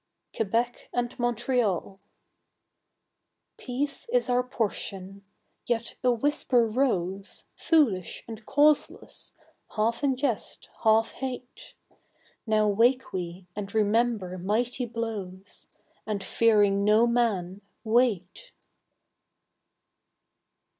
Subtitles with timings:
[0.35, 1.99] Quebec and Montreal.
[3.59, 5.23] Peace is our portion.
[5.67, 9.33] Yet a whisper rose, Foolish and causeless,
[9.75, 11.75] half in jest, half hate.
[12.47, 15.67] Now wake we and remember mighty blows,
[16.07, 18.53] And, fearing no man, wait!